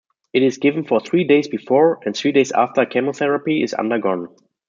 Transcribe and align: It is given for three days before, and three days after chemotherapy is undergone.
It 0.33 0.41
is 0.41 0.57
given 0.57 0.83
for 0.83 0.99
three 0.99 1.25
days 1.25 1.47
before, 1.47 1.99
and 2.07 2.17
three 2.17 2.31
days 2.31 2.51
after 2.51 2.87
chemotherapy 2.87 3.61
is 3.61 3.75
undergone. 3.75 4.29